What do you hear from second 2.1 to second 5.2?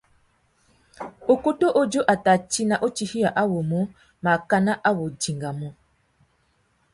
a tà tina utifiya awômô makana a wô